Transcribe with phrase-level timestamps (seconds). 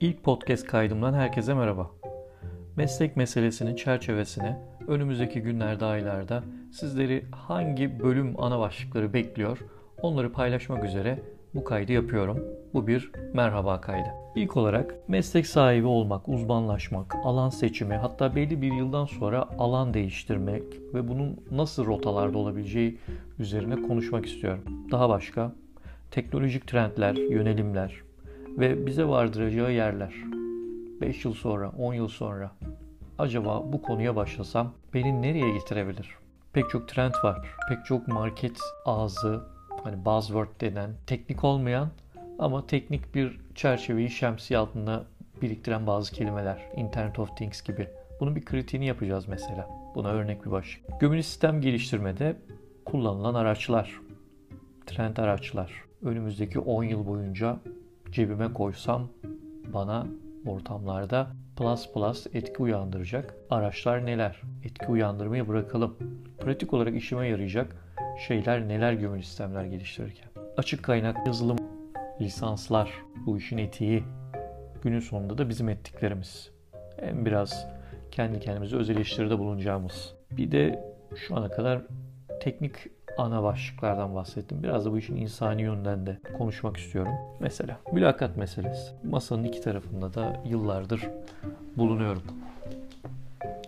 [0.00, 1.90] İlk podcast kaydımdan herkese merhaba.
[2.76, 4.58] Meslek meselesinin çerçevesine
[4.88, 6.42] önümüzdeki günlerde, aylarda
[6.72, 9.58] sizleri hangi bölüm ana başlıkları bekliyor
[10.02, 11.22] onları paylaşmak üzere
[11.54, 12.44] bu kaydı yapıyorum.
[12.74, 14.08] Bu bir merhaba kaydı.
[14.36, 20.62] İlk olarak meslek sahibi olmak, uzmanlaşmak, alan seçimi, hatta belli bir yıldan sonra alan değiştirmek
[20.94, 22.98] ve bunun nasıl rotalarda olabileceği
[23.38, 24.64] üzerine konuşmak istiyorum.
[24.90, 25.52] Daha başka
[26.10, 28.07] teknolojik trendler, yönelimler
[28.58, 30.14] ve bize vardıracağı yerler.
[31.00, 32.50] 5 yıl sonra, 10 yıl sonra
[33.18, 36.08] acaba bu konuya başlasam beni nereye getirebilir?
[36.52, 37.48] Pek çok trend var.
[37.68, 39.44] Pek çok market ağzı,
[39.84, 41.88] hani buzzword denen, teknik olmayan
[42.38, 45.04] ama teknik bir çerçeveyi şemsiye altında
[45.42, 46.62] biriktiren bazı kelimeler.
[46.76, 47.88] Internet of Things gibi.
[48.20, 49.68] Bunun bir kritiğini yapacağız mesela.
[49.94, 51.00] Buna örnek bir başlık.
[51.00, 52.36] Gömülü sistem geliştirmede
[52.84, 54.00] kullanılan araçlar,
[54.86, 55.72] trend araçlar.
[56.02, 57.58] Önümüzdeki 10 yıl boyunca
[58.12, 59.08] cebime koysam
[59.72, 60.06] bana
[60.46, 64.42] ortamlarda plus plus etki uyandıracak araçlar neler?
[64.64, 65.98] Etki uyandırmayı bırakalım.
[66.38, 67.76] Pratik olarak işime yarayacak
[68.26, 70.28] şeyler neler gömülü sistemler geliştirirken.
[70.56, 71.58] Açık kaynak yazılım,
[72.20, 72.90] lisanslar,
[73.26, 74.04] bu işin etiği.
[74.82, 76.50] Günün sonunda da bizim ettiklerimiz.
[77.00, 77.66] Hem biraz
[78.10, 80.14] kendi kendimize öz eleştiride bulunacağımız.
[80.30, 80.84] Bir de
[81.16, 81.82] şu ana kadar
[82.40, 82.74] teknik
[83.18, 84.62] ana başlıklardan bahsettim.
[84.62, 87.12] Biraz da bu işin insani yönden de konuşmak istiyorum.
[87.40, 88.92] Mesela mülakat meselesi.
[89.10, 91.08] Masanın iki tarafında da yıllardır
[91.76, 92.22] bulunuyorum.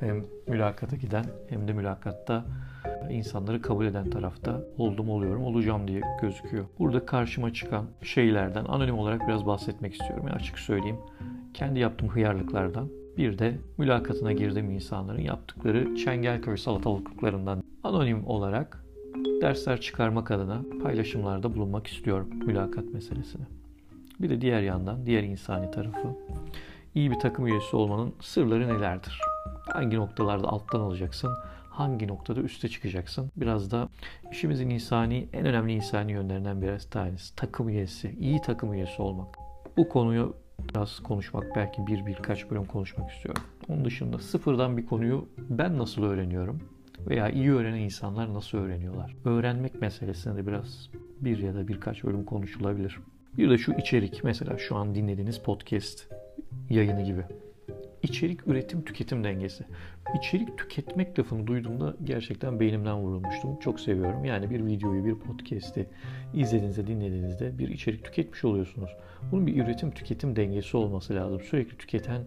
[0.00, 2.44] Hem mülakata giden hem de mülakatta
[3.10, 6.64] insanları kabul eden tarafta oldum oluyorum olacağım diye gözüküyor.
[6.78, 10.26] Burada karşıma çıkan şeylerden anonim olarak biraz bahsetmek istiyorum.
[10.26, 10.98] Yani açık söyleyeyim.
[11.54, 18.83] Kendi yaptığım hıyarlıklardan bir de mülakatına girdiğim insanların yaptıkları Çengelköy salatalıklarından anonim olarak
[19.42, 23.44] dersler çıkarmak adına paylaşımlarda bulunmak istiyorum mülakat meselesine.
[24.20, 26.08] Bir de diğer yandan diğer insani tarafı
[26.94, 29.20] iyi bir takım üyesi olmanın sırları nelerdir?
[29.72, 31.30] Hangi noktalarda alttan alacaksın?
[31.70, 33.30] Hangi noktada üste çıkacaksın?
[33.36, 33.88] Biraz da
[34.32, 37.36] işimizin insani, en önemli insani yönlerinden bir tanesi.
[37.36, 39.38] Takım üyesi, iyi takım üyesi olmak.
[39.76, 40.36] Bu konuyu
[40.68, 43.42] biraz konuşmak, belki bir birkaç bölüm konuşmak istiyorum.
[43.68, 46.60] Onun dışında sıfırdan bir konuyu ben nasıl öğreniyorum?
[46.98, 49.16] Veya iyi öğrenen insanlar nasıl öğreniyorlar?
[49.24, 50.90] Öğrenmek meselesinde de biraz
[51.20, 52.98] bir ya da birkaç bölüm konuşulabilir.
[53.38, 56.08] Bir de şu içerik, mesela şu an dinlediğiniz podcast
[56.70, 57.22] yayını gibi.
[58.02, 59.64] İçerik üretim tüketim dengesi.
[60.18, 63.58] İçerik tüketmek lafını duyduğumda gerçekten beynimden vurulmuştum.
[63.60, 64.24] Çok seviyorum.
[64.24, 65.86] Yani bir videoyu, bir podcast'i
[66.34, 68.90] izlediğinizde, dinlediğinizde bir içerik tüketmiş oluyorsunuz.
[69.32, 71.40] Bunun bir üretim tüketim dengesi olması lazım.
[71.40, 72.22] Sürekli tüketen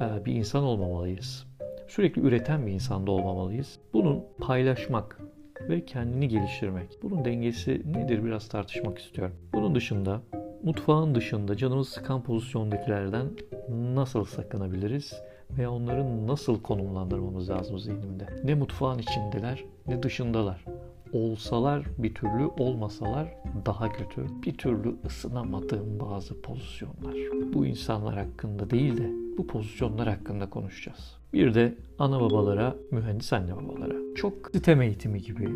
[0.00, 1.46] bir insan olmamalıyız.
[1.88, 3.78] Sürekli üreten bir insanda olmamalıyız.
[3.92, 5.20] Bunun paylaşmak
[5.68, 6.98] ve kendini geliştirmek.
[7.02, 9.34] Bunun dengesi nedir biraz tartışmak istiyorum.
[9.52, 10.20] Bunun dışında
[10.62, 13.26] mutfağın dışında canımız sıkan pozisyondakilerden
[13.68, 15.12] nasıl sakınabiliriz
[15.58, 18.26] veya onları nasıl konumlandırmamız lazım zihnimde.
[18.44, 20.64] Ne mutfağın içindeler ne dışındalar.
[21.12, 23.34] Olsalar bir türlü, olmasalar
[23.66, 24.26] daha kötü.
[24.46, 27.14] Bir türlü ısınamadığım bazı pozisyonlar.
[27.54, 31.16] Bu insanlar hakkında değil de bu pozisyonlar hakkında konuşacağız.
[31.32, 33.94] Bir de ana babalara, mühendis anne babalara.
[34.16, 35.48] Çok sistem eğitimi gibi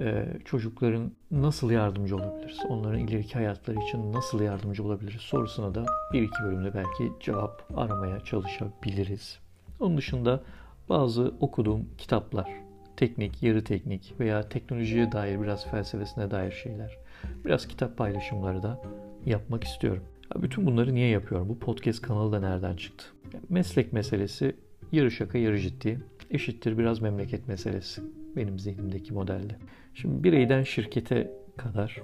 [0.00, 2.58] e, çocukların nasıl yardımcı olabiliriz?
[2.68, 8.20] Onların ileriki hayatları için nasıl yardımcı olabiliriz sorusuna da bir iki bölümde belki cevap aramaya
[8.20, 9.38] çalışabiliriz.
[9.80, 10.40] Onun dışında
[10.88, 12.50] bazı okuduğum kitaplar,
[12.96, 16.98] teknik, yarı teknik veya teknolojiye dair biraz felsefesine dair şeyler,
[17.44, 18.82] biraz kitap paylaşımları da
[19.26, 20.02] yapmak istiyorum.
[20.42, 21.48] Bütün bunları niye yapıyorum?
[21.48, 23.04] Bu podcast kanalı da nereden çıktı?
[23.48, 24.56] Meslek meselesi
[24.92, 28.02] yarı şaka yarı ciddi eşittir biraz memleket meselesi
[28.36, 29.56] benim zihnimdeki modelde.
[29.94, 32.02] Şimdi bireyden şirkete kadar,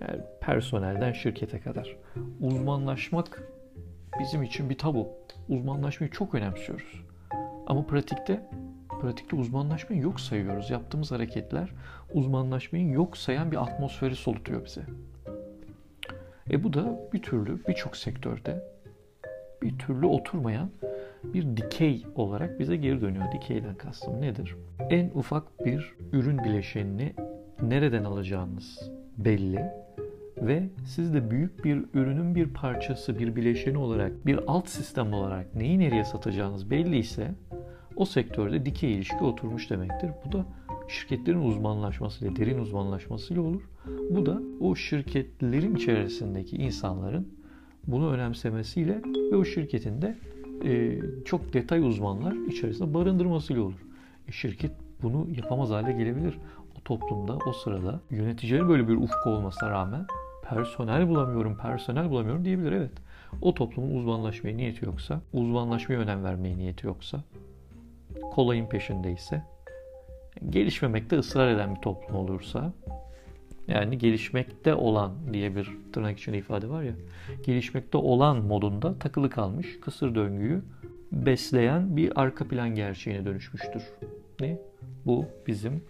[0.00, 1.96] yani personelden şirkete kadar
[2.40, 3.42] uzmanlaşmak
[4.20, 5.08] bizim için bir tabu.
[5.48, 7.04] Uzmanlaşmayı çok önemsiyoruz.
[7.66, 8.50] Ama pratikte
[9.00, 10.70] pratikte uzmanlaşmayı yok sayıyoruz.
[10.70, 11.70] Yaptığımız hareketler
[12.14, 14.82] uzmanlaşmayı yok sayan bir atmosferi solutuyor bize.
[16.50, 18.64] E bu da bir türlü birçok sektörde
[19.62, 20.70] bir türlü oturmayan
[21.24, 23.24] bir dikey olarak bize geri dönüyor.
[23.32, 24.56] Dikeyden kastım nedir?
[24.90, 27.14] En ufak bir ürün bileşenini
[27.62, 29.64] nereden alacağınız belli
[30.36, 35.54] ve siz de büyük bir ürünün bir parçası, bir bileşeni olarak, bir alt sistem olarak
[35.54, 37.30] neyi nereye satacağınız belli ise
[37.96, 40.10] o sektörde dikey ilişki oturmuş demektir.
[40.26, 40.44] Bu da
[40.88, 43.62] şirketlerin uzmanlaşmasıyla, derin uzmanlaşmasıyla olur.
[44.10, 47.28] Bu da o şirketlerin içerisindeki insanların
[47.86, 49.02] bunu önemsemesiyle
[49.32, 50.18] ve o şirketin de
[50.64, 53.86] e, çok detay uzmanlar içerisinde barındırmasıyla olur.
[54.28, 54.70] E, şirket
[55.02, 56.38] bunu yapamaz hale gelebilir.
[56.78, 60.06] O toplumda, o sırada yöneticilerin böyle bir ufku olmasına rağmen
[60.48, 62.92] personel bulamıyorum, personel bulamıyorum diyebilir evet.
[63.42, 67.20] O toplumun uzmanlaşmaya niyeti yoksa, uzmanlaşmaya önem vermeye niyeti yoksa,
[68.32, 69.42] kolayın peşindeyse,
[70.50, 72.72] gelişmemekte ısrar eden bir toplum olursa,
[73.68, 76.92] yani gelişmekte olan diye bir tırnak içinde ifade var ya,
[77.42, 80.62] gelişmekte olan modunda takılı kalmış kısır döngüyü
[81.12, 83.82] besleyen bir arka plan gerçeğine dönüşmüştür.
[84.40, 84.58] Ne?
[85.06, 85.84] Bu bizim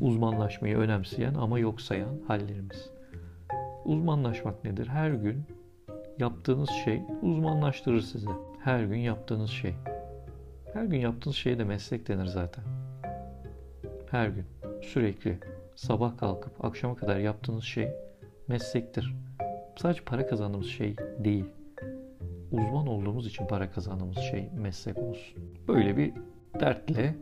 [0.00, 2.90] uzmanlaşmayı önemseyen ama yok sayan hallerimiz.
[3.84, 4.86] Uzmanlaşmak nedir?
[4.86, 5.44] Her gün
[6.18, 8.28] yaptığınız şey uzmanlaştırır sizi.
[8.64, 9.74] Her gün yaptığınız şey.
[10.72, 12.64] Her gün yaptığınız şeye de meslek denir zaten.
[14.12, 14.44] Her gün
[14.82, 15.38] sürekli
[15.74, 17.88] sabah kalkıp akşama kadar yaptığınız şey
[18.48, 19.14] meslektir.
[19.76, 21.44] Sadece para kazandığımız şey değil.
[22.50, 25.44] Uzman olduğumuz için para kazandığımız şey meslek olsun.
[25.68, 26.12] Böyle bir
[26.60, 27.14] dertle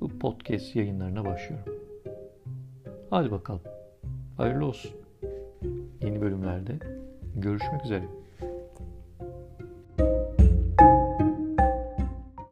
[0.00, 1.74] bu podcast yayınlarına başlıyorum.
[3.10, 3.62] Hadi bakalım.
[4.36, 4.90] Hayırlı olsun.
[6.02, 6.78] Yeni bölümlerde
[7.36, 8.04] görüşmek üzere.